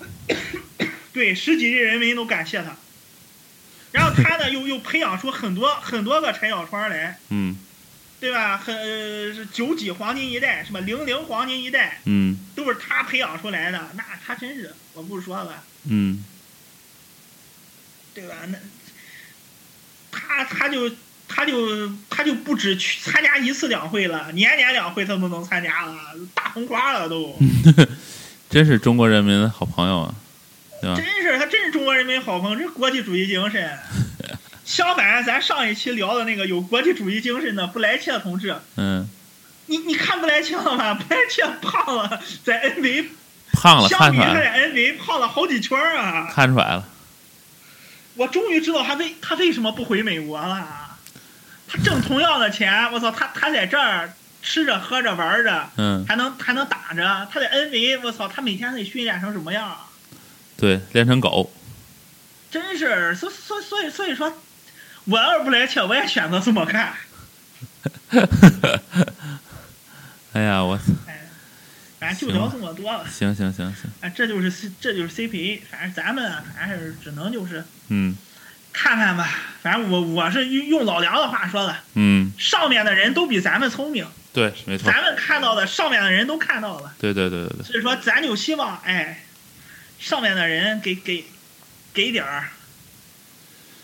[1.13, 2.77] 对，十几亿人民都感谢他。
[4.23, 7.57] 他呢，又又培养出很多很多个陈小川来，嗯
[8.21, 8.59] 对吧？
[8.59, 13.91] 很呃是九几黄金一代，什么零零黄金一代，嗯都是他培养出来的。
[13.95, 16.25] 那他真是，我不说了，嗯
[18.15, 18.35] 对吧？
[18.49, 18.59] 那
[20.11, 20.91] 他他就
[21.29, 25.97] 他就他就不止去参加一次两会了，年年两会他都能参加了，
[26.35, 27.39] 大红花了都。
[28.51, 30.15] 真是中国人民的好朋友啊，
[30.81, 30.97] 对吧？
[30.97, 33.79] 真是他真是中国人民好朋友，这是国际主义精神。
[34.65, 39.07] 相反，咱上一期聊的那个有国际主义精神的布莱切同志，嗯，
[39.67, 40.95] 你你看布莱切了吗？
[40.95, 43.07] 布莱切胖了，在 NBA
[43.53, 46.31] 胖了，相比他在 NBA 胖了好几圈儿啊！
[46.35, 46.89] 看出来了。
[48.15, 50.97] 我终于知道他为他为什么不回美国了。
[51.67, 54.13] 他挣同样的钱，我操，他他在这儿
[54.43, 57.29] 吃着喝着玩着，嗯，还能还能打着。
[57.31, 59.87] 他在 NBA，我操，他每天得训练成什么样啊？
[60.57, 61.51] 对，练成狗。
[62.51, 64.33] 真是，所所所以所以说，
[65.05, 66.95] 我要是不来切，我也选择这么干。
[70.33, 71.27] 哎呀，我哎，
[71.99, 73.05] 反正就聊这么多了。
[73.11, 78.17] 行行行行，哎，这就是 C 这就是 CPA，反正咱们啊反正是只能就是嗯
[78.73, 79.29] 看看吧。
[79.63, 89.25] 反正我我是用用老梁的话说的，嗯，上面的人都比咱们聪明，对，没错，咱们看到的上面的人都看到了，对对对对对，所以说咱就希望哎，
[89.99, 91.25] 上面的人给给
[91.95, 92.51] 给点儿，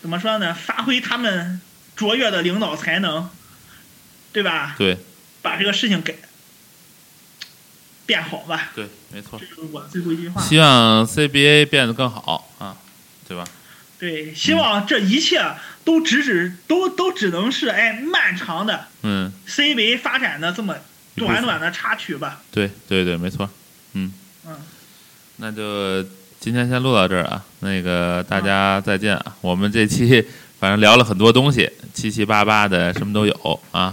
[0.01, 0.53] 怎么说呢？
[0.53, 1.59] 发挥他们
[1.95, 3.29] 卓越的领导才能，
[4.33, 4.75] 对吧？
[4.77, 4.97] 对
[5.41, 6.17] 把这个事情给
[8.05, 8.71] 变好吧。
[8.75, 9.45] 对，没错这。
[9.45, 10.41] 是我最后一句话。
[10.41, 12.77] 希望 CBA 变得更好啊，
[13.27, 13.45] 对吧？
[13.97, 15.41] 对，希望这一切
[15.83, 20.75] 都只只都都只能是哎漫长的嗯，CBA 发展的这么
[21.15, 22.43] 短短的插曲吧。
[22.51, 23.49] 对对对，没错。
[23.93, 24.13] 嗯
[24.45, 24.57] 嗯，
[25.37, 26.03] 那就
[26.45, 29.35] 今天先录到这儿啊，那个大家再见啊。
[29.41, 30.23] 我们这期
[30.61, 33.91] 反正聊了很多东西，七七八八的什么都有啊。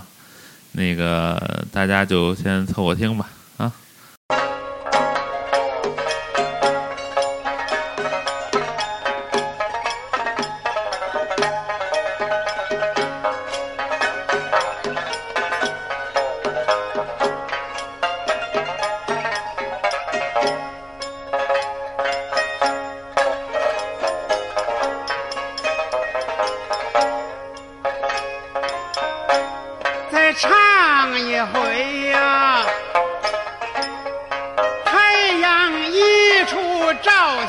[0.72, 3.26] 那个大家就先凑合听吧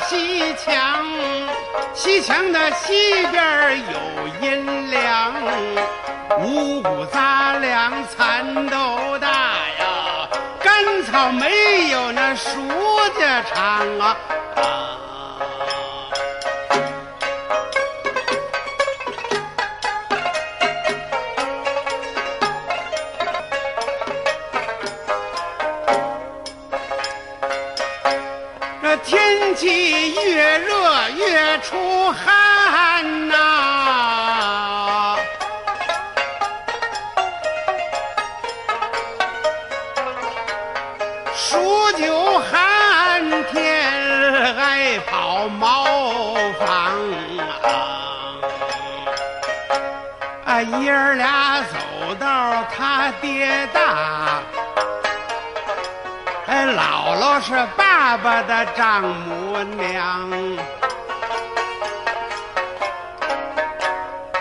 [0.06, 1.04] 西墙，
[1.94, 5.32] 西墙的西边有阴凉，
[6.40, 10.28] 五谷杂粮蚕豆大呀，
[10.60, 12.50] 干草没有那熟
[13.18, 14.16] 家长啊。
[14.56, 14.93] 啊
[29.54, 35.16] 气越热越出汗呐、
[41.36, 45.84] 数九寒天爱跑茅
[46.58, 46.68] 房
[47.62, 47.70] 啊，
[50.44, 54.42] 啊爷儿俩走到他爹大。
[57.24, 60.30] 都，是爸爸的丈母娘，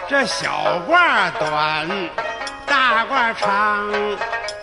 [0.09, 1.87] 这小褂短，
[2.65, 3.89] 大褂长，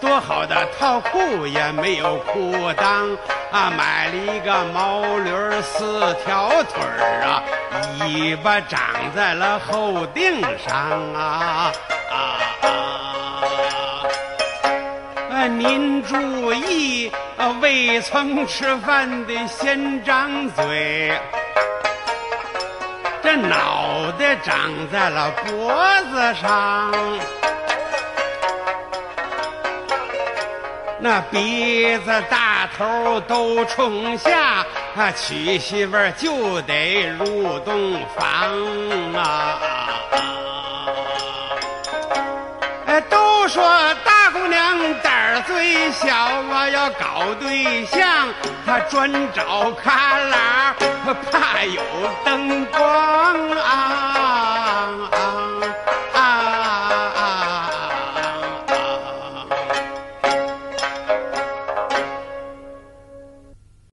[0.02, 3.16] 多好的套裤也没有裤裆
[3.52, 3.72] 啊！
[3.74, 5.30] 买了一个毛驴
[5.62, 7.42] 四条腿儿啊，
[8.00, 8.78] 尾巴长
[9.16, 10.74] 在了后腚上
[11.14, 11.72] 啊
[12.10, 12.14] 啊
[12.60, 12.68] 啊！
[15.30, 17.10] 啊，您注意，
[17.60, 21.12] 未曾吃饭的先张嘴。
[23.22, 25.74] 这脑袋长在了脖
[26.10, 26.92] 子上，
[30.98, 34.64] 那鼻子大头都冲下，
[34.96, 38.24] 啊，娶媳妇就得入洞房
[39.14, 39.58] 啊！
[42.86, 43.62] 哎，都说
[45.02, 46.08] 胆儿最小，
[46.48, 48.28] 我要搞对象，
[48.66, 49.76] 他专找旮
[50.30, 51.82] 旯，怕有
[52.24, 52.80] 灯光。